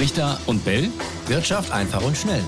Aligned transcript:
Richter 0.00 0.40
und 0.46 0.64
Bell. 0.64 0.88
Wirtschaft 1.26 1.70
einfach 1.72 2.02
und 2.02 2.16
schnell. 2.16 2.42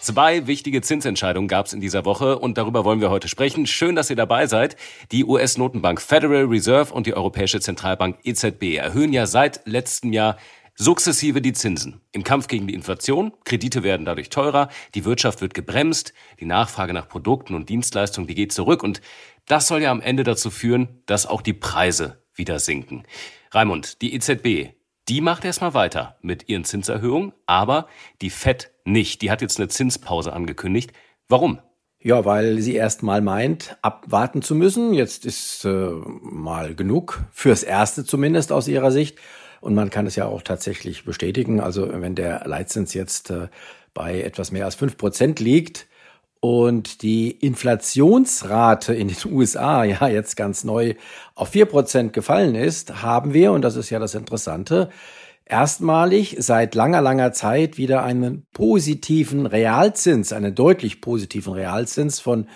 Zwei 0.00 0.46
wichtige 0.46 0.80
Zinsentscheidungen 0.80 1.48
gab 1.48 1.66
es 1.66 1.72
in 1.72 1.80
dieser 1.80 2.04
Woche 2.04 2.38
und 2.38 2.56
darüber 2.56 2.84
wollen 2.84 3.00
wir 3.00 3.10
heute 3.10 3.26
sprechen. 3.26 3.66
Schön, 3.66 3.96
dass 3.96 4.08
ihr 4.08 4.14
dabei 4.14 4.46
seid. 4.46 4.76
Die 5.10 5.24
US-Notenbank 5.24 6.00
Federal 6.00 6.44
Reserve 6.44 6.94
und 6.94 7.08
die 7.08 7.14
Europäische 7.14 7.58
Zentralbank 7.58 8.18
EZB 8.22 8.76
erhöhen 8.76 9.12
ja 9.12 9.26
seit 9.26 9.66
letztem 9.66 10.12
Jahr 10.12 10.36
sukzessive 10.76 11.42
die 11.42 11.52
Zinsen. 11.52 12.00
Im 12.12 12.22
Kampf 12.22 12.46
gegen 12.46 12.68
die 12.68 12.74
Inflation, 12.74 13.32
Kredite 13.44 13.82
werden 13.82 14.06
dadurch 14.06 14.30
teurer, 14.30 14.68
die 14.94 15.04
Wirtschaft 15.04 15.40
wird 15.40 15.52
gebremst, 15.52 16.14
die 16.38 16.46
Nachfrage 16.46 16.92
nach 16.92 17.08
Produkten 17.08 17.56
und 17.56 17.68
Dienstleistungen, 17.68 18.28
die 18.28 18.36
geht 18.36 18.52
zurück 18.52 18.84
und 18.84 19.00
das 19.46 19.66
soll 19.66 19.82
ja 19.82 19.90
am 19.90 20.00
Ende 20.00 20.22
dazu 20.22 20.48
führen, 20.48 21.02
dass 21.06 21.26
auch 21.26 21.42
die 21.42 21.54
Preise 21.54 22.20
wieder 22.40 22.58
sinken. 22.58 23.04
Raimund, 23.52 24.02
die 24.02 24.14
EZB, 24.14 24.74
die 25.08 25.20
macht 25.20 25.44
erstmal 25.44 25.74
weiter 25.74 26.16
mit 26.22 26.48
ihren 26.48 26.64
Zinserhöhungen, 26.64 27.32
aber 27.46 27.86
die 28.22 28.30
FED 28.30 28.70
nicht. 28.84 29.22
Die 29.22 29.30
hat 29.30 29.42
jetzt 29.42 29.58
eine 29.58 29.68
Zinspause 29.68 30.32
angekündigt. 30.32 30.92
Warum? 31.28 31.60
Ja, 32.02 32.24
weil 32.24 32.60
sie 32.60 32.74
erst 32.74 33.02
mal 33.02 33.20
meint, 33.20 33.76
abwarten 33.82 34.40
zu 34.40 34.54
müssen. 34.54 34.94
Jetzt 34.94 35.26
ist 35.26 35.64
äh, 35.66 35.90
mal 36.22 36.74
genug, 36.74 37.24
fürs 37.30 37.62
Erste 37.62 38.04
zumindest 38.04 38.52
aus 38.52 38.68
ihrer 38.68 38.90
Sicht. 38.90 39.18
Und 39.60 39.74
man 39.74 39.90
kann 39.90 40.06
es 40.06 40.16
ja 40.16 40.24
auch 40.24 40.40
tatsächlich 40.40 41.04
bestätigen. 41.04 41.60
Also 41.60 41.88
wenn 41.92 42.14
der 42.14 42.46
Leitzins 42.46 42.94
jetzt 42.94 43.30
äh, 43.30 43.48
bei 43.92 44.22
etwas 44.22 44.50
mehr 44.50 44.64
als 44.64 44.76
fünf 44.76 44.96
Prozent 44.96 45.40
liegt 45.40 45.86
und 46.40 47.02
die 47.02 47.30
Inflationsrate 47.30 48.94
in 48.94 49.08
den 49.08 49.16
USA 49.32 49.84
ja 49.84 50.08
jetzt 50.08 50.36
ganz 50.36 50.64
neu 50.64 50.94
auf 51.34 51.50
vier 51.50 51.66
Prozent 51.66 52.12
gefallen 52.12 52.54
ist, 52.54 53.02
haben 53.02 53.34
wir, 53.34 53.52
und 53.52 53.62
das 53.62 53.76
ist 53.76 53.90
ja 53.90 53.98
das 53.98 54.14
Interessante, 54.14 54.88
erstmalig 55.44 56.36
seit 56.38 56.74
langer, 56.74 57.02
langer 57.02 57.32
Zeit 57.32 57.76
wieder 57.76 58.02
einen 58.02 58.46
positiven 58.52 59.46
Realzins, 59.46 60.32
einen 60.32 60.54
deutlich 60.54 61.00
positiven 61.00 61.52
Realzins 61.52 62.20
von 62.20 62.46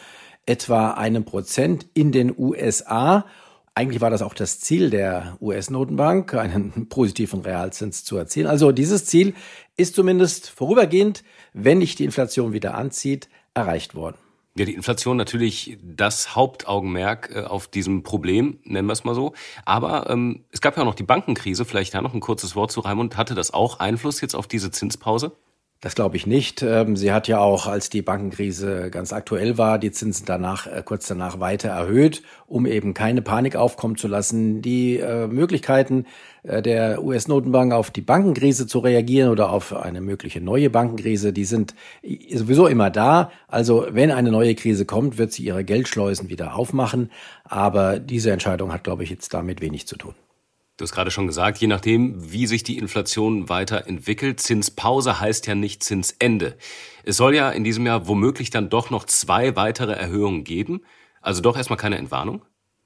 etwa 0.47 0.93
einem 0.93 1.25
Prozent 1.25 1.87
in 1.95 2.13
den 2.13 2.35
USA. 2.37 3.27
Eigentlich 3.75 4.01
war 4.01 4.11
das 4.11 4.23
auch 4.23 4.35
das 4.35 4.61
Ziel 4.61 4.91
der 4.91 5.37
US-Notenbank, 5.41 6.35
einen 6.35 6.87
positiven 6.89 7.41
Realzins 7.41 8.05
zu 8.05 8.17
erzielen. 8.17 8.47
Also 8.47 8.71
dieses 8.71 9.05
Ziel 9.07 9.35
ist 9.77 9.95
zumindest 9.97 10.49
vorübergehend, 10.49 11.25
wenn 11.53 11.79
nicht 11.79 11.99
die 11.99 12.05
Inflation 12.05 12.53
wieder 12.53 12.77
anzieht, 12.77 13.29
erreicht 13.55 13.95
worden. 13.95 14.17
Ja, 14.57 14.65
die 14.65 14.75
Inflation 14.75 15.17
natürlich 15.17 15.79
das 15.83 16.37
Hauptaugenmerk 16.37 17.31
äh, 17.35 17.43
auf 17.43 17.67
diesem 17.67 18.05
Problem, 18.05 18.61
nennen 18.63 18.87
wir 18.87 18.93
es 18.93 19.03
mal 19.03 19.15
so. 19.15 19.33
Aber 19.65 20.09
ähm, 20.09 20.45
es 20.53 20.61
gab 20.61 20.77
ja 20.77 20.83
auch 20.83 20.87
noch 20.87 20.95
die 20.95 21.03
Bankenkrise, 21.03 21.65
vielleicht 21.65 21.95
da 21.95 22.03
noch 22.03 22.15
ein 22.15 22.21
kurzes 22.21 22.55
Wort 22.55 22.71
zu 22.71 22.81
Raimund. 22.81 23.17
Hatte 23.17 23.35
das 23.35 23.53
auch 23.53 23.81
Einfluss 23.81 24.21
jetzt 24.21 24.37
auf 24.37 24.47
diese 24.47 24.71
Zinspause? 24.71 25.33
Das 25.85 25.95
glaube 25.95 26.17
ich 26.17 26.27
nicht. 26.27 26.63
Ähm, 26.63 26.97
sie 26.97 27.13
hat 27.13 27.29
ja 27.29 27.41
auch, 27.41 27.67
als 27.67 27.91
die 27.91 28.01
Bankenkrise 28.01 28.89
ganz 28.91 29.13
aktuell 29.13 29.59
war, 29.59 29.79
die 29.79 29.91
Zinsen 29.91 30.25
danach, 30.25 30.67
äh, 30.67 30.83
kurz 30.83 31.07
danach 31.09 31.41
weiter 31.41 31.69
erhöht, 31.69 32.23
um 32.47 32.65
eben 32.65 32.95
keine 32.95 33.21
Panik 33.21 33.55
aufkommen 33.55 33.99
zu 33.99 34.09
lassen. 34.09 34.63
Die 34.63 34.97
äh, 34.97 35.27
Möglichkeiten 35.27 36.07
äh, 36.43 36.63
der 36.63 37.05
US-Notenbank 37.05 37.75
auf 37.75 37.91
die 37.91 38.01
Bankenkrise 38.01 38.67
zu 38.67 38.79
reagieren 38.79 39.29
oder 39.29 39.51
auf 39.51 39.77
eine 39.77 40.01
mögliche 40.01 40.41
neue 40.41 40.71
Bankenkrise, 40.71 41.35
die 41.35 41.45
sind 41.45 41.75
sowieso 42.33 42.67
immer 42.67 42.89
da. 42.89 43.31
Also 43.47 43.87
wenn 43.91 44.11
eine 44.11 44.31
neue 44.31 44.55
Krise 44.55 44.87
kommt, 44.87 45.19
wird 45.19 45.33
sie 45.33 45.45
ihre 45.45 45.65
Geldschleusen 45.65 46.31
wieder 46.31 46.57
aufmachen. 46.57 47.11
Aber 47.45 47.99
diese 47.99 48.31
Entscheidung 48.31 48.73
hat, 48.73 48.85
glaube 48.85 49.05
ich, 49.05 49.11
jetzt 49.11 49.35
damit 49.35 49.61
wenig 49.61 49.87
zu 49.87 49.99
tun. 49.99 50.15
Du 50.77 50.83
hast 50.83 50.93
gerade 50.93 51.13
schon 51.13 51.29
gesagt, 51.29 51.59
je 51.59 51.69
nachdem, 51.69 52.33
wie 52.33 52.49
sich 52.49 52.65
die 52.65 52.79
Inflation 52.79 53.49
weiterentwickelt, 53.49 54.41
Zinspause 54.41 55.21
heißt 55.21 55.47
ja 55.47 55.55
nicht 55.55 55.85
Zinsende. 55.85 56.57
Es 57.05 57.17
soll 57.17 57.37
ja 57.37 57.51
in 57.51 57.63
diesem 57.63 57.87
Jahr 57.87 58.09
womöglich 58.09 58.51
dann 58.51 58.71
doch 58.71 58.91
noch 58.91 59.05
zwei 59.05 59.55
weitere 59.55 59.93
Erhöhungen 59.93 60.43
geben. 60.43 60.81
Also 61.21 61.43
doch 61.43 61.57
erstmal 61.57 61.77
keine 61.77 61.97
Entwarnung? 61.99 62.43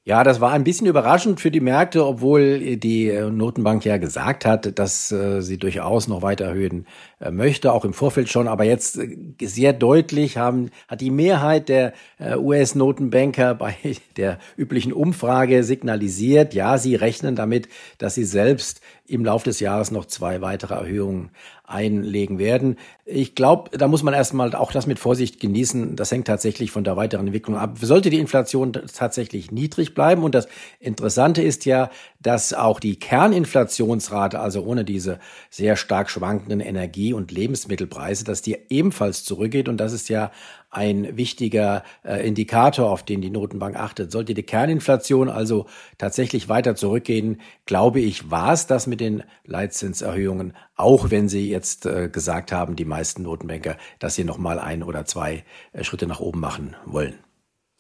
Ja, 0.09 0.25
das 0.25 0.41
war 0.41 0.53
ein 0.53 0.65
bisschen 0.65 0.87
überraschend 0.87 1.39
für 1.39 1.51
die 1.51 1.61
Märkte, 1.61 2.07
obwohl 2.07 2.79
die 2.79 3.11
äh, 3.11 3.31
Notenbank 3.31 3.85
ja 3.85 3.99
gesagt 3.99 4.47
hat, 4.47 4.79
dass 4.79 5.13
äh, 5.13 5.43
sie 5.43 5.59
durchaus 5.59 6.09
noch 6.09 6.23
weiter 6.23 6.47
erhöhen 6.47 6.87
äh, 7.21 7.31
möchte, 7.31 7.75
auch 7.75 7.85
im 7.85 7.93
Vorfeld 7.93 8.31
schon. 8.31 8.49
Aber 8.49 8.65
jetzt 8.65 8.99
sehr 9.39 9.75
deutlich 9.75 10.39
haben, 10.39 10.71
hat 10.89 11.03
die 11.03 11.11
Mehrheit 11.11 11.69
der 11.69 11.93
US-Notenbanker 12.39 13.55
bei 13.55 13.77
der 14.17 14.39
üblichen 14.57 14.95
Umfrage 14.95 15.63
signalisiert, 15.63 16.55
ja, 16.55 16.79
sie 16.79 16.95
rechnen 16.95 17.37
damit, 17.37 17.69
dass 17.99 18.15
sie 18.15 18.25
selbst 18.25 18.81
im 19.09 19.25
Laufe 19.25 19.45
des 19.45 19.59
Jahres 19.61 19.91
noch 19.91 20.05
zwei 20.05 20.41
weitere 20.41 20.75
Erhöhungen 20.75 21.31
einlegen 21.65 22.39
werden. 22.39 22.77
Ich 23.05 23.35
glaube, 23.35 23.77
da 23.77 23.89
muss 23.89 24.03
man 24.03 24.15
erstmal 24.15 24.55
auch 24.55 24.71
das 24.71 24.87
mit 24.87 24.99
Vorsicht 24.99 25.41
genießen. 25.41 25.97
Das 25.97 26.11
hängt 26.11 26.27
tatsächlich 26.27 26.71
von 26.71 26.85
der 26.85 26.97
weiteren 26.97 27.27
Entwicklung 27.27 27.57
ab. 27.57 27.79
Sollte 27.81 28.11
die 28.11 28.19
Inflation 28.19 28.73
tatsächlich 28.73 29.51
niedrig 29.51 29.95
bleiben 29.95 30.23
und 30.23 30.35
das 30.35 30.49
Interessante 30.79 31.43
ist 31.43 31.65
ja, 31.65 31.91
dass 32.21 32.53
auch 32.53 32.81
die 32.81 32.99
Kerninflationsrate, 32.99 34.41
also 34.41 34.63
ohne 34.63 34.85
diese 34.85 35.21
sehr 35.51 35.77
stark 35.77 36.11
schwankenden 36.11 36.61
Energie- 36.61 37.13
und 37.13 37.33
Lebensmittelpreise, 37.33 38.25
dass 38.25 38.43
die 38.43 38.59
ebenfalls 38.69 39.25
zurückgeht. 39.25 39.69
Und 39.69 39.79
das 39.79 39.93
ist 39.93 40.09
ja 40.09 40.31
ein 40.71 41.17
wichtiger 41.17 41.83
äh, 42.05 42.27
Indikator, 42.27 42.91
auf 42.91 43.03
den 43.03 43.21
die 43.21 43.31
Notenbank 43.31 43.77
achtet. 43.77 44.13
Sollte 44.13 44.35
die 44.35 44.43
Kerninflation 44.43 45.29
also 45.29 45.67
tatsächlich 45.97 46.49
weiter 46.49 46.75
zurückgehen, 46.77 47.41
glaube 47.65 48.01
ich, 48.01 48.31
war 48.31 48.53
es 48.53 48.67
das 48.67 48.87
mit 48.87 49.01
den 49.01 49.23
Leitzinserhöhungen, 49.45 50.55
auch 50.77 51.11
wenn 51.11 51.29
Sie 51.29 51.49
jetzt 51.49 51.87
äh, 51.87 52.09
gesagt 52.09 52.53
haben, 52.53 52.77
die 52.77 52.85
meisten 52.85 53.23
Notenbanker, 53.23 53.77
dass 53.99 54.15
sie 54.15 54.25
noch 54.25 54.39
mal 54.39 54.59
ein 54.59 54.83
oder 54.83 55.05
zwei 55.05 55.45
äh, 55.73 55.85
Schritte 55.85 56.07
nach 56.07 56.21
oben 56.21 56.41
machen 56.41 56.77
wollen. 56.85 57.15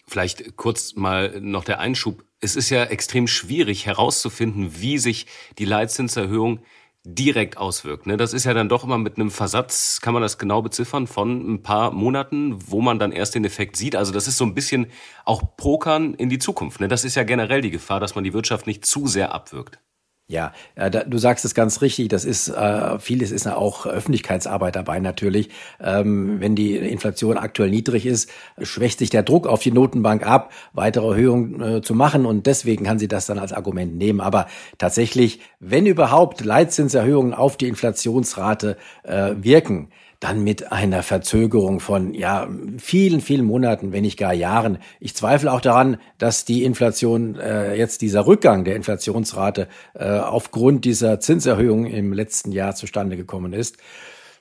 Vielleicht 0.06 0.56
kurz 0.56 0.94
mal 0.94 1.38
noch 1.40 1.64
der 1.64 1.80
Einschub. 1.80 2.24
Es 2.40 2.56
ist 2.56 2.70
ja 2.70 2.84
extrem 2.84 3.26
schwierig 3.26 3.84
herauszufinden, 3.84 4.80
wie 4.80 4.98
sich 4.98 5.26
die 5.58 5.66
Leitzinserhöhung 5.66 6.60
direkt 7.14 7.56
auswirkt. 7.56 8.06
Ne? 8.06 8.16
Das 8.16 8.34
ist 8.34 8.44
ja 8.44 8.52
dann 8.52 8.68
doch 8.68 8.84
immer 8.84 8.98
mit 8.98 9.16
einem 9.16 9.30
Versatz, 9.30 10.00
kann 10.00 10.12
man 10.12 10.22
das 10.22 10.36
genau 10.36 10.60
beziffern, 10.60 11.06
von 11.06 11.54
ein 11.54 11.62
paar 11.62 11.90
Monaten, 11.90 12.58
wo 12.70 12.82
man 12.82 12.98
dann 12.98 13.12
erst 13.12 13.34
den 13.34 13.44
Effekt 13.44 13.76
sieht. 13.76 13.96
Also 13.96 14.12
das 14.12 14.28
ist 14.28 14.36
so 14.36 14.44
ein 14.44 14.54
bisschen 14.54 14.88
auch 15.24 15.56
Pokern 15.56 16.14
in 16.14 16.28
die 16.28 16.38
Zukunft. 16.38 16.80
Ne? 16.80 16.88
Das 16.88 17.04
ist 17.04 17.14
ja 17.14 17.22
generell 17.22 17.62
die 17.62 17.70
Gefahr, 17.70 17.98
dass 17.98 18.14
man 18.14 18.24
die 18.24 18.34
Wirtschaft 18.34 18.66
nicht 18.66 18.84
zu 18.84 19.06
sehr 19.06 19.32
abwirkt. 19.32 19.78
Ja, 20.30 20.52
äh, 20.74 20.90
du 20.90 21.16
sagst 21.16 21.46
es 21.46 21.54
ganz 21.54 21.80
richtig. 21.80 22.08
Das 22.08 22.26
ist 22.26 22.48
äh, 22.48 22.98
vieles 22.98 23.30
ist 23.30 23.46
auch 23.48 23.86
Öffentlichkeitsarbeit 23.86 24.76
dabei 24.76 25.00
natürlich. 25.00 25.48
Ähm, 25.80 26.38
wenn 26.38 26.54
die 26.54 26.76
Inflation 26.76 27.38
aktuell 27.38 27.70
niedrig 27.70 28.04
ist, 28.04 28.28
schwächt 28.60 28.98
sich 28.98 29.08
der 29.08 29.22
Druck 29.22 29.46
auf 29.46 29.60
die 29.62 29.72
Notenbank 29.72 30.26
ab, 30.26 30.52
weitere 30.74 31.06
Erhöhungen 31.06 31.62
äh, 31.62 31.80
zu 31.80 31.94
machen 31.94 32.26
und 32.26 32.44
deswegen 32.44 32.84
kann 32.84 32.98
sie 32.98 33.08
das 33.08 33.24
dann 33.24 33.38
als 33.38 33.54
Argument 33.54 33.96
nehmen. 33.96 34.20
Aber 34.20 34.48
tatsächlich, 34.76 35.40
wenn 35.60 35.86
überhaupt 35.86 36.44
Leitzinserhöhungen 36.44 37.32
auf 37.32 37.56
die 37.56 37.68
Inflationsrate 37.68 38.76
wirken, 39.04 39.88
dann 40.20 40.42
mit 40.42 40.72
einer 40.72 41.02
Verzögerung 41.02 41.78
von 41.78 42.12
ja 42.12 42.48
vielen, 42.78 43.20
vielen 43.20 43.44
Monaten, 43.44 43.92
wenn 43.92 44.02
nicht 44.02 44.18
gar 44.18 44.34
Jahren. 44.34 44.78
Ich 44.98 45.14
zweifle 45.14 45.52
auch 45.52 45.60
daran, 45.60 45.98
dass 46.18 46.44
die 46.44 46.64
Inflation 46.64 47.36
äh, 47.36 47.76
jetzt 47.76 48.02
dieser 48.02 48.26
Rückgang 48.26 48.64
der 48.64 48.74
Inflationsrate 48.74 49.68
äh, 49.94 50.18
aufgrund 50.18 50.84
dieser 50.84 51.20
Zinserhöhung 51.20 51.86
im 51.86 52.12
letzten 52.12 52.50
Jahr 52.50 52.74
zustande 52.74 53.16
gekommen 53.16 53.52
ist. 53.52 53.76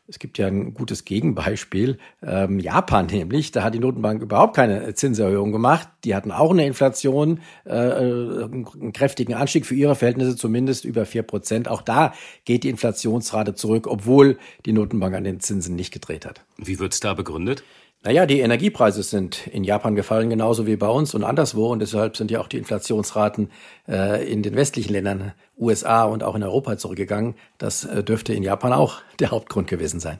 Es 0.09 0.19
gibt 0.19 0.37
ja 0.37 0.47
ein 0.47 0.73
gutes 0.73 1.03
Gegenbeispiel. 1.03 1.97
Ähm, 2.23 2.59
Japan 2.59 3.05
nämlich, 3.11 3.51
da 3.51 3.63
hat 3.63 3.73
die 3.73 3.79
Notenbank 3.79 4.21
überhaupt 4.21 4.55
keine 4.55 4.93
Zinserhöhung 4.93 5.51
gemacht. 5.51 5.89
Die 6.03 6.15
hatten 6.15 6.31
auch 6.31 6.51
eine 6.51 6.65
Inflation, 6.65 7.41
äh, 7.65 7.75
äh, 7.75 8.43
einen 8.45 8.93
kräftigen 8.93 9.33
Anstieg 9.33 9.65
für 9.65 9.75
ihre 9.75 9.95
Verhältnisse, 9.95 10.35
zumindest 10.35 10.85
über 10.85 11.05
vier 11.05 11.23
Prozent. 11.23 11.67
Auch 11.67 11.81
da 11.81 12.13
geht 12.45 12.63
die 12.63 12.69
Inflationsrate 12.69 13.53
zurück, 13.55 13.87
obwohl 13.87 14.37
die 14.65 14.73
Notenbank 14.73 15.13
an 15.15 15.25
den 15.25 15.39
Zinsen 15.41 15.75
nicht 15.75 15.91
gedreht 15.91 16.25
hat. 16.25 16.43
Wie 16.57 16.79
wird's 16.79 16.99
da 16.99 17.13
begründet? 17.13 17.63
Naja, 18.07 18.25
die 18.25 18.39
Energiepreise 18.39 19.03
sind 19.03 19.47
in 19.47 19.65
Japan 19.65 19.93
gefallen, 19.93 20.29
genauso 20.29 20.65
wie 20.65 20.77
bei 20.77 20.87
uns 20.87 21.13
und 21.13 21.25
anderswo. 21.25 21.73
Und 21.73 21.79
deshalb 21.79 22.15
sind 22.15 22.31
ja 22.31 22.39
auch 22.39 22.47
die 22.47 22.57
Inflationsraten 22.57 23.51
äh, 23.85 24.25
in 24.31 24.43
den 24.43 24.55
westlichen 24.55 24.93
Ländern, 24.93 25.33
USA 25.57 26.05
und 26.05 26.23
auch 26.23 26.35
in 26.35 26.41
Europa 26.41 26.77
zurückgegangen. 26.77 27.35
Das 27.57 27.83
äh, 27.83 28.05
dürfte 28.05 28.33
in 28.33 28.43
Japan 28.43 28.71
auch 28.71 29.01
der 29.19 29.31
Hauptgrund 29.31 29.67
gewesen 29.67 29.99
sein. 29.99 30.19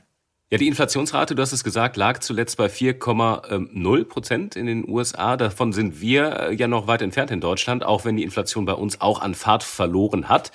Ja, 0.52 0.58
die 0.58 0.68
Inflationsrate, 0.68 1.34
du 1.34 1.42
hast 1.42 1.54
es 1.54 1.64
gesagt, 1.64 1.96
lag 1.96 2.20
zuletzt 2.20 2.58
bei 2.58 2.66
4,0 2.66 4.04
Prozent 4.04 4.58
in 4.58 4.66
den 4.66 4.86
USA. 4.86 5.38
Davon 5.38 5.72
sind 5.72 6.02
wir 6.02 6.50
äh, 6.50 6.56
ja 6.56 6.68
noch 6.68 6.88
weit 6.88 7.02
entfernt 7.02 7.32
in 7.32 7.40
Deutschland, 7.40 7.86
auch 7.86 8.04
wenn 8.04 8.18
die 8.18 8.24
Inflation 8.24 8.66
bei 8.66 8.74
uns 8.74 9.00
auch 9.00 9.22
an 9.22 9.34
Fahrt 9.34 9.64
verloren 9.64 10.28
hat. 10.28 10.52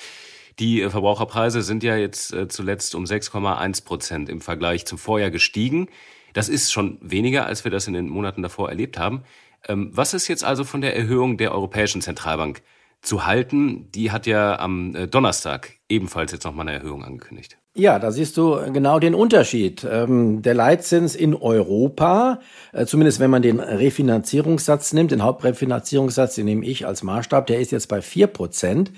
Die 0.59 0.83
äh, 0.83 0.91
Verbraucherpreise 0.91 1.63
sind 1.63 1.83
ja 1.83 1.97
jetzt 1.97 2.35
äh, 2.35 2.49
zuletzt 2.49 2.95
um 2.95 3.05
6,1 3.05 3.87
Prozent 3.87 4.29
im 4.29 4.43
Vergleich 4.43 4.85
zum 4.85 4.99
Vorjahr 4.99 5.31
gestiegen. 5.31 5.89
Das 6.33 6.49
ist 6.49 6.73
schon 6.73 6.99
weniger, 7.01 7.47
als 7.47 7.65
wir 7.65 7.71
das 7.71 7.87
in 7.87 7.95
den 7.95 8.09
Monaten 8.09 8.43
davor 8.43 8.69
erlebt 8.69 8.99
haben. 8.99 9.23
Ähm, 9.69 9.91
was 9.93 10.15
ist 10.15 10.29
jetzt 10.29 10.45
also 10.45 10.65
von 10.65 10.81
der 10.81 10.97
Erhöhung 10.97 11.37
der 11.37 11.53
Europäischen 11.53 12.01
Zentralbank 12.01 12.63
zu 13.03 13.27
halten. 13.27 13.91
Die 13.93 14.11
hat 14.11 14.27
ja 14.27 14.59
am 14.59 14.95
äh, 14.95 15.09
Donnerstag 15.09 15.73
ebenfalls 15.89 16.33
jetzt 16.33 16.45
nochmal 16.45 16.69
eine 16.69 16.79
Erhöhung 16.79 17.05
angekündigt. 17.05 17.59
Ja, 17.75 17.99
da 17.99 18.13
siehst 18.13 18.37
du 18.37 18.59
genau 18.73 18.99
den 18.99 19.15
Unterschied. 19.15 19.87
Ähm, 19.91 20.43
der 20.43 20.55
Leitzins 20.55 21.17
in 21.17 21.35
Europa, 21.35 22.41
äh, 22.73 22.87
zumindest 22.87 23.19
wenn 23.19 23.31
man 23.31 23.43
den 23.43 23.61
Refinanzierungssatz 23.61 24.93
nimmt, 24.93 25.11
den 25.11 25.23
Hauptrefinanzierungssatz, 25.23 26.37
den 26.37 26.45
nehme 26.45 26.65
ich 26.65 26.87
als 26.87 27.03
Maßstab, 27.03 27.47
der 27.47 27.61
ist 27.61 27.73
jetzt 27.73 27.89
bei 27.89 28.01
vier 28.03 28.29
Prozent, 28.29 28.93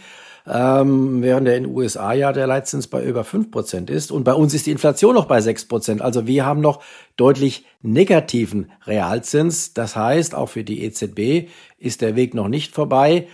ähm, 0.46 1.23
während 1.23 1.46
der 1.46 1.56
in 1.56 1.64
den 1.64 1.75
USA 1.75 2.12
ja 2.12 2.32
der 2.32 2.46
Leitzins 2.46 2.87
bei 2.87 3.02
über 3.02 3.25
fünf 3.25 3.50
Prozent 3.50 3.91
ist. 3.91 4.12
Und 4.12 4.25
bei 4.25 4.35
uns 4.35 4.52
ist 4.52 4.67
die 4.67 4.73
Inflation 4.73 5.14
noch 5.14 5.26
bei 5.26 5.41
sechs 5.41 5.64
Prozent. 5.64 6.02
Also 6.02 6.26
wir 6.26 6.44
haben 6.44 6.61
noch 6.61 6.82
deutlich 7.17 7.64
negativen 7.82 8.70
Realzins. 8.87 9.73
Das 9.73 9.96
heißt, 9.96 10.35
auch 10.35 10.50
für 10.50 10.64
die 10.64 10.85
EZB 10.85 11.49
ist 11.79 12.02
der 12.02 12.17
Weg 12.17 12.35
noch 12.35 12.49
nicht 12.49 12.75
vorbei. 12.75 13.29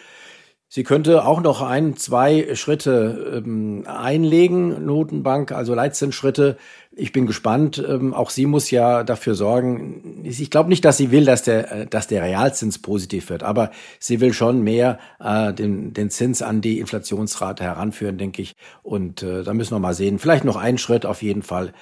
Sie 0.72 0.84
könnte 0.84 1.24
auch 1.24 1.40
noch 1.40 1.62
ein, 1.62 1.96
zwei 1.96 2.54
Schritte 2.54 3.42
ähm, 3.44 3.82
einlegen, 3.88 4.84
Notenbank, 4.86 5.50
also 5.50 5.74
Leitzinsschritte. 5.74 6.58
Ich 6.92 7.10
bin 7.10 7.26
gespannt. 7.26 7.84
Ähm, 7.84 8.14
auch 8.14 8.30
sie 8.30 8.46
muss 8.46 8.70
ja 8.70 9.02
dafür 9.02 9.34
sorgen. 9.34 10.20
Ich 10.22 10.48
glaube 10.48 10.68
nicht, 10.68 10.84
dass 10.84 10.96
sie 10.96 11.10
will, 11.10 11.24
dass 11.24 11.42
der, 11.42 11.72
äh, 11.72 11.86
dass 11.88 12.06
der 12.06 12.22
Realzins 12.22 12.80
positiv 12.80 13.30
wird, 13.30 13.42
aber 13.42 13.72
sie 13.98 14.20
will 14.20 14.32
schon 14.32 14.62
mehr 14.62 15.00
äh, 15.18 15.52
den, 15.52 15.92
den 15.92 16.08
Zins 16.08 16.40
an 16.40 16.60
die 16.60 16.78
Inflationsrate 16.78 17.64
heranführen, 17.64 18.16
denke 18.16 18.40
ich. 18.40 18.54
Und 18.84 19.24
äh, 19.24 19.42
da 19.42 19.52
müssen 19.54 19.74
wir 19.74 19.80
mal 19.80 19.94
sehen. 19.94 20.20
Vielleicht 20.20 20.44
noch 20.44 20.56
ein 20.56 20.78
Schritt 20.78 21.04
auf 21.04 21.20
jeden 21.20 21.42
Fall 21.42 21.72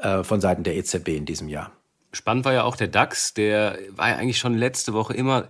äh, 0.00 0.22
von 0.22 0.40
Seiten 0.40 0.62
der 0.62 0.76
EZB 0.76 1.08
in 1.08 1.26
diesem 1.26 1.50
Jahr. 1.50 1.72
Spannend 2.12 2.46
war 2.46 2.54
ja 2.54 2.64
auch 2.64 2.76
der 2.76 2.88
DAX, 2.88 3.34
der 3.34 3.76
war 3.90 4.08
ja 4.08 4.16
eigentlich 4.16 4.38
schon 4.38 4.54
letzte 4.54 4.94
Woche 4.94 5.12
immer 5.12 5.48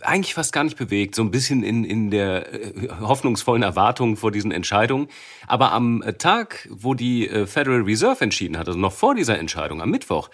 eigentlich 0.00 0.34
fast 0.34 0.52
gar 0.52 0.64
nicht 0.64 0.76
bewegt, 0.76 1.14
so 1.14 1.22
ein 1.22 1.30
bisschen 1.30 1.62
in, 1.62 1.84
in 1.84 2.10
der 2.10 2.52
äh, 2.52 2.88
hoffnungsvollen 3.00 3.62
Erwartung 3.62 4.16
vor 4.16 4.30
diesen 4.30 4.50
Entscheidungen. 4.50 5.08
Aber 5.46 5.72
am 5.72 6.02
äh, 6.02 6.14
Tag, 6.14 6.68
wo 6.70 6.94
die 6.94 7.28
äh, 7.28 7.46
Federal 7.46 7.82
Reserve 7.82 8.22
entschieden 8.22 8.58
hat, 8.58 8.68
also 8.68 8.78
noch 8.78 8.92
vor 8.92 9.14
dieser 9.14 9.38
Entscheidung, 9.38 9.80
am 9.80 9.90
Mittwoch, 9.90 10.30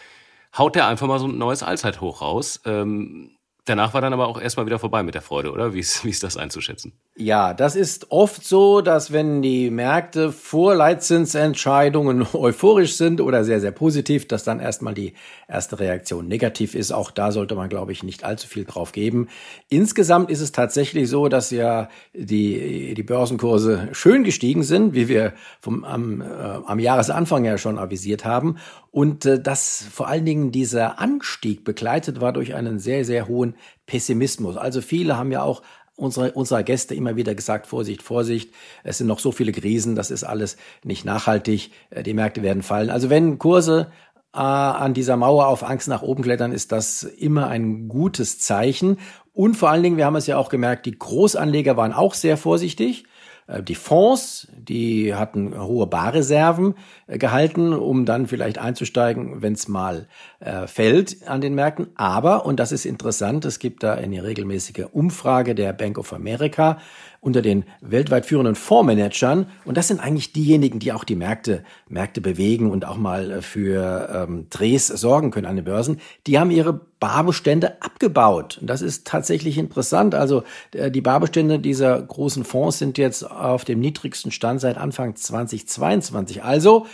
haut 0.56 0.74
der 0.74 0.86
einfach 0.86 1.06
mal 1.06 1.18
so 1.18 1.26
ein 1.26 1.38
neues 1.38 1.62
Allzeithoch 1.62 2.20
raus. 2.20 2.60
Ähm, 2.64 3.36
danach 3.64 3.94
war 3.94 4.00
dann 4.00 4.12
aber 4.12 4.28
auch 4.28 4.40
erstmal 4.40 4.66
wieder 4.66 4.78
vorbei 4.78 5.02
mit 5.02 5.14
der 5.14 5.22
Freude, 5.22 5.50
oder? 5.50 5.74
Wie 5.74 5.80
ist, 5.80 6.04
wie 6.04 6.10
ist 6.10 6.22
das 6.22 6.36
einzuschätzen? 6.36 6.92
Ja, 7.16 7.54
das 7.54 7.76
ist 7.76 8.10
oft 8.10 8.44
so, 8.44 8.80
dass 8.80 9.12
wenn 9.12 9.40
die 9.40 9.70
Märkte 9.70 10.32
vor 10.32 10.74
Leitzinsentscheidungen 10.74 12.26
euphorisch 12.34 12.96
sind 12.96 13.20
oder 13.20 13.44
sehr, 13.44 13.60
sehr 13.60 13.70
positiv, 13.70 14.28
dass 14.28 14.44
dann 14.44 14.60
erstmal 14.60 14.94
die 14.94 15.14
erste 15.48 15.78
Reaktion 15.78 16.28
negativ 16.28 16.74
ist. 16.74 16.92
Auch 16.92 17.10
da 17.10 17.32
sollte 17.32 17.54
man, 17.54 17.68
glaube 17.68 17.92
ich, 17.92 18.02
nicht 18.02 18.24
allzu 18.24 18.48
viel 18.48 18.64
drauf 18.64 18.92
geben. 18.92 19.28
Insgesamt 19.68 20.30
ist 20.30 20.40
es 20.40 20.52
tatsächlich 20.52 21.08
so, 21.08 21.28
dass 21.28 21.50
ja 21.50 21.88
die, 22.12 22.94
die 22.94 23.02
Börsenkurse 23.02 23.88
schön 23.92 24.24
gestiegen 24.24 24.62
sind, 24.62 24.94
wie 24.94 25.08
wir 25.08 25.32
vom, 25.60 25.84
am, 25.84 26.20
äh, 26.20 26.24
am 26.24 26.78
Jahresanfang 26.78 27.44
ja 27.44 27.58
schon 27.58 27.78
avisiert 27.78 28.24
haben. 28.24 28.56
Und 28.90 29.26
äh, 29.26 29.40
dass 29.40 29.86
vor 29.92 30.08
allen 30.08 30.24
Dingen 30.24 30.52
dieser 30.52 30.98
Anstieg 30.98 31.64
begleitet 31.64 32.20
war 32.20 32.32
durch 32.32 32.54
einen 32.54 32.78
sehr, 32.78 33.04
sehr 33.04 33.26
hohen 33.26 33.53
Pessimismus. 33.86 34.56
Also 34.56 34.80
viele 34.80 35.16
haben 35.16 35.32
ja 35.32 35.42
auch 35.42 35.62
unsere, 35.96 36.32
unserer 36.32 36.62
Gäste 36.62 36.94
immer 36.94 37.16
wieder 37.16 37.34
gesagt, 37.34 37.66
Vorsicht, 37.66 38.02
Vorsicht, 38.02 38.52
es 38.82 38.98
sind 38.98 39.06
noch 39.06 39.18
so 39.18 39.32
viele 39.32 39.52
Krisen, 39.52 39.94
das 39.94 40.10
ist 40.10 40.24
alles 40.24 40.56
nicht 40.82 41.04
nachhaltig, 41.04 41.70
äh, 41.90 42.02
die 42.02 42.14
Märkte 42.14 42.42
werden 42.42 42.62
fallen. 42.62 42.90
Also 42.90 43.10
wenn 43.10 43.38
Kurse 43.38 43.90
äh, 44.34 44.38
an 44.38 44.94
dieser 44.94 45.16
Mauer 45.16 45.46
auf 45.46 45.62
Angst 45.62 45.88
nach 45.88 46.02
oben 46.02 46.22
klettern, 46.22 46.52
ist 46.52 46.72
das 46.72 47.02
immer 47.04 47.48
ein 47.48 47.88
gutes 47.88 48.38
Zeichen. 48.38 48.98
Und 49.32 49.56
vor 49.56 49.70
allen 49.70 49.82
Dingen, 49.82 49.96
wir 49.96 50.06
haben 50.06 50.16
es 50.16 50.26
ja 50.26 50.36
auch 50.36 50.48
gemerkt, 50.48 50.86
die 50.86 50.98
Großanleger 50.98 51.76
waren 51.76 51.92
auch 51.92 52.14
sehr 52.14 52.36
vorsichtig. 52.36 53.04
Äh, 53.46 53.62
die 53.62 53.74
Fonds, 53.74 54.48
die 54.56 55.14
hatten 55.14 55.58
hohe 55.58 55.86
Barreserven 55.86 56.74
äh, 57.06 57.18
gehalten, 57.18 57.72
um 57.72 58.04
dann 58.04 58.26
vielleicht 58.26 58.58
einzusteigen, 58.58 59.42
wenn 59.42 59.54
es 59.54 59.68
mal 59.68 60.08
äh, 60.40 60.66
fällt 60.66 61.26
an 61.28 61.40
den 61.40 61.54
Märkten. 61.54 61.88
Aber, 61.96 62.46
und 62.46 62.60
das 62.60 62.72
ist 62.72 62.84
interessant, 62.84 63.44
es 63.44 63.58
gibt 63.58 63.82
da 63.82 63.94
eine 63.94 64.24
regelmäßige 64.24 64.86
Umfrage 64.92 65.54
der 65.54 65.72
Bank 65.72 65.98
of 65.98 66.12
America, 66.12 66.78
unter 67.20 67.40
den 67.40 67.64
weltweit 67.80 68.26
führenden 68.26 68.54
Fondsmanagern. 68.54 69.46
Und 69.64 69.78
das 69.78 69.88
sind 69.88 69.98
eigentlich 70.00 70.32
diejenigen, 70.32 70.78
die 70.78 70.92
auch 70.92 71.04
die 71.04 71.16
Märkte, 71.16 71.64
Märkte 71.88 72.20
bewegen 72.20 72.70
und 72.70 72.84
auch 72.84 72.98
mal 72.98 73.40
für 73.40 74.26
ähm, 74.28 74.46
Drehs 74.50 74.88
sorgen 74.88 75.30
können 75.30 75.46
an 75.46 75.56
den 75.56 75.64
Börsen. 75.64 76.00
Die 76.26 76.38
haben 76.38 76.50
ihre 76.50 76.80
Barbestände 77.04 77.82
abgebaut. 77.82 78.56
Und 78.62 78.70
das 78.70 78.80
ist 78.80 79.06
tatsächlich 79.06 79.58
interessant. 79.58 80.14
Also 80.14 80.42
äh, 80.72 80.90
die 80.90 81.02
Barbestände 81.02 81.58
dieser 81.58 82.00
großen 82.00 82.44
Fonds 82.44 82.78
sind 82.78 82.96
jetzt 82.96 83.30
auf 83.30 83.66
dem 83.66 83.78
niedrigsten 83.78 84.30
Stand 84.30 84.62
seit 84.62 84.78
Anfang 84.78 85.14
2022. 85.14 86.42
Also 86.42 86.86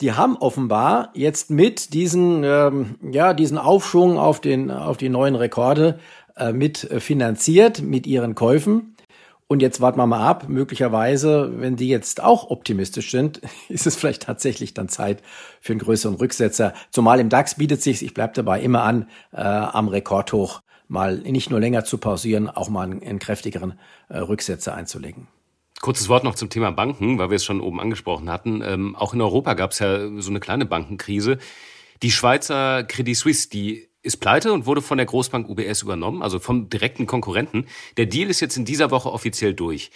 die 0.00 0.14
haben 0.14 0.36
offenbar 0.36 1.10
jetzt 1.14 1.48
mit 1.48 1.94
diesen, 1.94 2.42
ähm, 2.42 2.96
ja, 3.08 3.34
diesen 3.34 3.56
Aufschwung 3.56 4.18
auf, 4.18 4.40
den, 4.40 4.72
auf 4.72 4.96
die 4.96 5.10
neuen 5.10 5.36
Rekorde 5.36 6.00
äh, 6.36 6.52
mit 6.52 6.78
finanziert, 6.98 7.82
mit 7.82 8.08
ihren 8.08 8.34
Käufen. 8.34 8.95
Und 9.48 9.62
jetzt 9.62 9.80
warten 9.80 9.98
wir 9.98 10.06
mal 10.06 10.26
ab. 10.26 10.48
Möglicherweise, 10.48 11.52
wenn 11.60 11.76
die 11.76 11.88
jetzt 11.88 12.22
auch 12.22 12.50
optimistisch 12.50 13.10
sind, 13.10 13.40
ist 13.68 13.86
es 13.86 13.96
vielleicht 13.96 14.22
tatsächlich 14.22 14.74
dann 14.74 14.88
Zeit 14.88 15.22
für 15.60 15.72
einen 15.72 15.80
größeren 15.80 16.16
Rücksetzer. 16.16 16.74
Zumal 16.90 17.20
im 17.20 17.28
DAX 17.28 17.56
bietet 17.56 17.82
sich, 17.82 18.02
ich 18.02 18.14
bleibe 18.14 18.34
dabei, 18.34 18.60
immer 18.60 18.82
an, 18.82 19.08
äh, 19.32 19.40
am 19.40 19.88
Rekordhoch 19.88 20.62
mal 20.88 21.18
nicht 21.18 21.50
nur 21.50 21.60
länger 21.60 21.84
zu 21.84 21.98
pausieren, 21.98 22.48
auch 22.48 22.68
mal 22.68 22.84
einen, 22.84 23.02
einen 23.02 23.18
kräftigeren 23.18 23.78
äh, 24.08 24.18
Rücksetzer 24.18 24.74
einzulegen. 24.74 25.28
Kurzes 25.80 26.08
Wort 26.08 26.24
noch 26.24 26.34
zum 26.34 26.48
Thema 26.48 26.70
Banken, 26.70 27.18
weil 27.18 27.30
wir 27.30 27.36
es 27.36 27.44
schon 27.44 27.60
oben 27.60 27.80
angesprochen 27.80 28.30
hatten. 28.30 28.62
Ähm, 28.64 28.96
auch 28.96 29.14
in 29.14 29.20
Europa 29.20 29.54
gab 29.54 29.72
es 29.72 29.78
ja 29.78 30.08
so 30.20 30.30
eine 30.30 30.40
kleine 30.40 30.64
Bankenkrise. 30.64 31.38
Die 32.02 32.10
Schweizer 32.10 32.84
Credit 32.84 33.16
Suisse, 33.16 33.48
die 33.48 33.88
ist 34.06 34.18
pleite 34.18 34.52
und 34.52 34.66
wurde 34.66 34.80
von 34.80 34.96
der 34.96 35.06
Großbank 35.06 35.48
UBS 35.48 35.82
übernommen, 35.82 36.22
also 36.22 36.38
vom 36.38 36.70
direkten 36.70 37.06
Konkurrenten. 37.06 37.66
Der 37.96 38.06
Deal 38.06 38.30
ist 38.30 38.40
jetzt 38.40 38.56
in 38.56 38.64
dieser 38.64 38.90
Woche 38.90 39.12
offiziell 39.12 39.52
durch. 39.52 39.90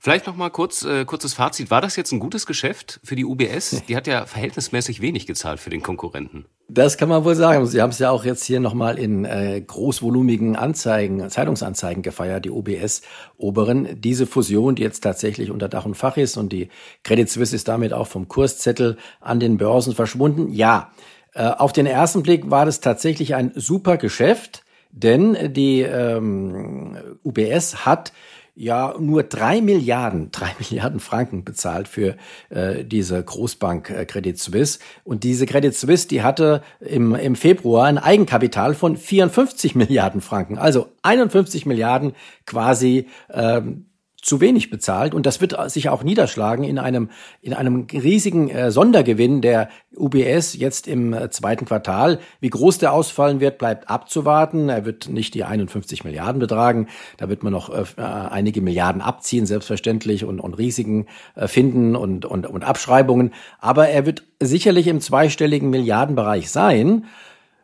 Vielleicht 0.00 0.28
noch 0.28 0.36
mal 0.36 0.50
kurz 0.50 0.84
äh, 0.84 1.04
kurzes 1.04 1.34
Fazit. 1.34 1.72
War 1.72 1.80
das 1.80 1.96
jetzt 1.96 2.12
ein 2.12 2.20
gutes 2.20 2.46
Geschäft 2.46 3.00
für 3.02 3.16
die 3.16 3.24
UBS? 3.24 3.82
Die 3.88 3.96
hat 3.96 4.06
ja 4.06 4.26
verhältnismäßig 4.26 5.00
wenig 5.00 5.26
gezahlt 5.26 5.58
für 5.58 5.70
den 5.70 5.82
Konkurrenten. 5.82 6.44
Das 6.68 6.98
kann 6.98 7.08
man 7.08 7.24
wohl 7.24 7.34
sagen. 7.34 7.66
Sie 7.66 7.82
haben 7.82 7.90
es 7.90 7.98
ja 7.98 8.10
auch 8.10 8.24
jetzt 8.24 8.44
hier 8.44 8.60
noch 8.60 8.74
mal 8.74 8.96
in 8.96 9.24
äh, 9.24 9.60
großvolumigen 9.60 10.54
Anzeigen, 10.54 11.28
Zeitungsanzeigen 11.28 12.04
gefeiert, 12.04 12.44
die 12.44 12.50
UBS-Oberen. 12.50 14.00
Diese 14.00 14.28
Fusion, 14.28 14.76
die 14.76 14.82
jetzt 14.82 15.00
tatsächlich 15.00 15.50
unter 15.50 15.68
Dach 15.68 15.84
und 15.84 15.96
Fach 15.96 16.16
ist 16.16 16.36
und 16.36 16.52
die 16.52 16.68
Credit 17.02 17.28
Suisse 17.28 17.56
ist 17.56 17.66
damit 17.66 17.92
auch 17.92 18.06
vom 18.06 18.28
Kurszettel 18.28 18.98
an 19.20 19.40
den 19.40 19.56
Börsen 19.56 19.96
verschwunden. 19.96 20.52
Ja, 20.52 20.92
auf 21.34 21.72
den 21.72 21.86
ersten 21.86 22.22
Blick 22.22 22.50
war 22.50 22.64
das 22.64 22.80
tatsächlich 22.80 23.34
ein 23.34 23.52
super 23.54 23.96
Geschäft, 23.96 24.64
denn 24.90 25.52
die 25.52 25.82
ähm, 25.82 26.96
UBS 27.22 27.84
hat 27.84 28.12
ja 28.58 28.94
nur 28.98 29.22
drei 29.22 29.60
Milliarden, 29.60 30.30
drei 30.32 30.50
Milliarden 30.58 31.00
Franken 31.00 31.44
bezahlt 31.44 31.88
für 31.88 32.16
äh, 32.50 32.84
diese 32.84 33.22
Großbank 33.22 33.90
äh, 33.90 34.04
Credit 34.04 34.38
Suisse. 34.38 34.80
Und 35.04 35.22
diese 35.24 35.46
Credit 35.46 35.74
Suisse, 35.74 36.08
die 36.08 36.22
hatte 36.22 36.62
im, 36.80 37.14
im 37.14 37.36
Februar 37.36 37.86
ein 37.86 37.98
Eigenkapital 37.98 38.74
von 38.74 38.96
54 38.96 39.76
Milliarden 39.76 40.20
Franken. 40.20 40.58
Also 40.58 40.88
51 41.02 41.66
Milliarden 41.66 42.14
quasi 42.46 43.06
ähm, 43.30 43.86
zu 44.28 44.40
wenig 44.40 44.70
bezahlt 44.70 45.14
und 45.14 45.26
das 45.26 45.40
wird 45.40 45.56
sich 45.70 45.88
auch 45.88 46.02
niederschlagen 46.02 46.64
in 46.64 46.78
einem 46.78 47.10
in 47.40 47.54
einem 47.54 47.86
riesigen 47.92 48.50
äh, 48.50 48.70
Sondergewinn 48.70 49.40
der 49.40 49.68
UBS 49.96 50.54
jetzt 50.54 50.86
im 50.86 51.12
äh, 51.12 51.30
zweiten 51.30 51.64
Quartal. 51.64 52.20
Wie 52.40 52.50
groß 52.50 52.78
der 52.78 52.92
ausfallen 52.92 53.40
wird, 53.40 53.58
bleibt 53.58 53.88
abzuwarten. 53.88 54.68
Er 54.68 54.84
wird 54.84 55.08
nicht 55.08 55.34
die 55.34 55.44
51 55.44 56.04
Milliarden 56.04 56.38
betragen. 56.38 56.88
Da 57.16 57.28
wird 57.28 57.42
man 57.42 57.52
noch 57.52 57.70
äh, 57.70 57.84
äh, 57.96 58.02
einige 58.02 58.60
Milliarden 58.60 59.00
abziehen, 59.00 59.46
selbstverständlich 59.46 60.24
und, 60.24 60.40
und 60.40 60.54
Risiken 60.54 61.06
äh, 61.34 61.48
finden 61.48 61.96
und, 61.96 62.24
und 62.24 62.46
und 62.46 62.64
Abschreibungen. 62.64 63.32
Aber 63.58 63.88
er 63.88 64.06
wird 64.06 64.24
sicherlich 64.40 64.86
im 64.86 65.00
zweistelligen 65.00 65.70
Milliardenbereich 65.70 66.50
sein. 66.50 67.06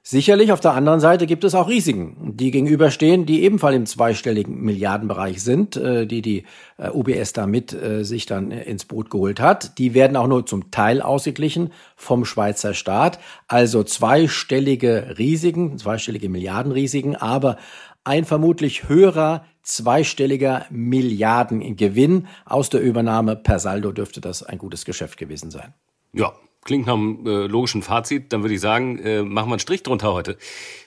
Sicherlich, 0.07 0.53
auf 0.53 0.61
der 0.61 0.75
anderen 0.75 1.01
Seite 1.01 1.25
gibt 1.27 1.45
es 1.45 1.55
auch 1.55 1.67
Risiken, 1.67 2.37
die 2.37 2.51
gegenüberstehen, 2.51 3.25
die 3.25 3.43
ebenfalls 3.43 3.75
im 3.75 3.87
zweistelligen 3.87 4.61
Milliardenbereich 4.61 5.43
sind, 5.43 5.77
äh, 5.77 6.07
die 6.07 6.21
die 6.21 6.45
äh, 6.77 6.91
UBS 6.91 7.33
damit 7.33 7.73
äh, 7.73 8.05
sich 8.05 8.27
dann 8.27 8.51
ins 8.51 8.85
Boot 8.85 9.09
geholt 9.09 9.41
hat. 9.41 9.79
Die 9.79 9.95
werden 9.95 10.19
auch 10.19 10.27
nur 10.27 10.45
zum 10.45 10.71
Teil 10.71 11.01
ausgeglichen 11.01 11.73
vom 11.97 12.27
Schweizer 12.27 12.75
Staat. 12.75 13.19
Also 13.49 13.83
zweistellige 13.83 15.15
Risiken, 15.17 15.79
zweistellige 15.79 16.29
Milliardenrisiken, 16.29 17.17
aber 17.17 17.57
ein 18.05 18.27
vermutlich 18.27 18.91
höherer 18.91 19.47
zweistelliger 19.63 20.67
Milliardengewinn 20.69 22.27
aus 22.45 22.69
der 22.69 22.83
Übernahme 22.83 23.37
per 23.37 23.59
Saldo 23.59 23.91
dürfte 23.91 24.21
das 24.21 24.43
ein 24.43 24.59
gutes 24.59 24.85
Geschäft 24.85 25.17
gewesen 25.17 25.51
sein. 25.51 25.73
Ja, 26.13 26.35
Klingt 26.65 26.87
nach 26.87 26.95
einem 26.95 27.27
äh, 27.27 27.47
logischen 27.47 27.83
Fazit. 27.83 28.33
Dann 28.33 28.43
würde 28.43 28.55
ich 28.55 28.61
sagen, 28.61 28.99
äh, 28.99 29.23
machen 29.23 29.49
wir 29.49 29.55
einen 29.55 29.61
Strich 29.61 29.83
drunter 29.83 30.13
heute. 30.13 30.37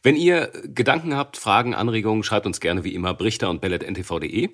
Wenn 0.03 0.15
ihr 0.15 0.51
Gedanken 0.65 1.15
habt, 1.15 1.37
Fragen, 1.37 1.73
Anregungen, 1.73 2.23
schreibt 2.23 2.45
uns 2.45 2.59
gerne 2.59 2.83
wie 2.83 2.93
immer 2.93 3.13
brichter 3.13 3.49
und 3.49 3.61
bellet.ntv.de. 3.61 4.49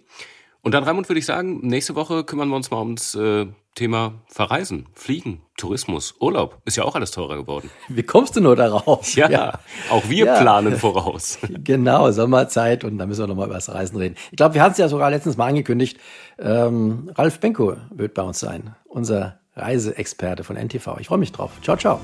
Und 0.62 0.74
dann, 0.74 0.86
Raimund, 0.86 1.10
würde 1.10 1.20
ich 1.20 1.26
sagen, 1.26 1.60
nächste 1.62 1.96
Woche 1.96 2.24
kümmern 2.24 2.48
wir 2.48 2.56
uns 2.56 2.72
mal 2.72 2.80
ums 2.80 3.16
äh, 3.16 3.48
Thema 3.76 4.14
Verreisen, 4.28 4.86
Fliegen, 4.94 5.42
Tourismus, 5.58 6.16
Urlaub. 6.22 6.62
Ist 6.64 6.78
ja 6.78 6.84
auch 6.84 6.96
alles 6.96 7.12
teurer 7.12 7.36
geworden. 7.36 7.70
Wie 7.90 8.04
kommst 8.04 8.36
du 8.36 8.42
nur 8.42 8.56
darauf? 8.56 9.14
Ja, 9.16 9.30
ja. 9.30 9.60
auch 9.90 10.08
wir 10.08 10.26
ja. 10.26 10.40
planen 10.40 10.78
voraus. 10.78 11.40
Genau, 11.66 12.12
Sommerzeit 12.12 12.84
und 12.84 12.98
da 12.98 13.06
müssen 13.06 13.22
wir 13.22 13.28
nochmal 13.28 13.48
über 13.48 13.56
das 13.56 13.74
Reisen 13.74 13.98
reden. 13.98 14.16
Ich 14.32 14.38
glaube, 14.38 14.56
wir 14.56 14.62
hatten 14.62 14.74
es 14.74 14.78
ja 14.78 14.90
sogar 14.90 15.10
letztens 15.10 15.38
mal 15.38 15.48
angekündigt. 15.48 15.98
Ähm, 16.40 17.12
Ralf 17.16 17.40
Benko 17.40 17.76
wird 17.92 18.14
bei 18.14 18.22
uns 18.22 18.40
sein, 18.40 18.76
unser 18.86 19.40
Reiseexperte 19.56 20.44
von 20.44 20.56
NTV. 20.56 20.98
Ich 21.00 21.08
freue 21.08 21.20
mich 21.20 21.32
drauf. 21.32 21.52
Ciao, 21.62 21.78
ciao. 21.78 22.00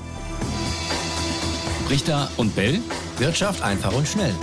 Richter 1.88 2.30
und 2.36 2.54
Bell. 2.54 2.78
Wirtschaft 3.18 3.62
einfach 3.62 3.92
und 3.92 4.06
schnell. 4.06 4.34